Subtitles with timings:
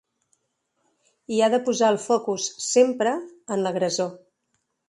[1.35, 3.15] I ha de posar el focus, sempre,
[3.57, 4.15] en l'agressor.